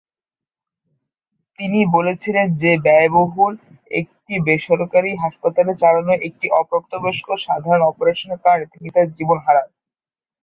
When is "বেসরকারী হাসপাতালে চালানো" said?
4.47-6.13